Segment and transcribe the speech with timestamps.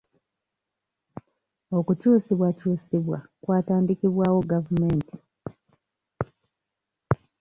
[1.77, 5.15] Okukyusibwakyusibwa kwatandikibwawo gavumenti.